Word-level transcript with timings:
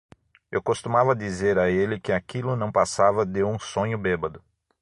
Eu 0.51 0.63
costumava 0.63 1.15
dizer 1.15 1.59
a 1.59 1.69
ele 1.69 1.99
que 1.99 2.11
aquilo 2.11 2.55
não 2.55 2.71
passava 2.71 3.23
de 3.23 3.43
um 3.43 3.59
sonho 3.59 3.99
bêbado. 3.99 4.43